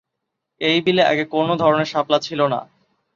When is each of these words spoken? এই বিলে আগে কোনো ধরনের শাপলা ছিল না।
এই 0.61 0.79
বিলে 0.85 1.03
আগে 1.05 1.23
কোনো 1.25 1.53
ধরনের 1.55 1.85
শাপলা 1.85 2.19
ছিল 2.19 2.39
না। 2.47 2.59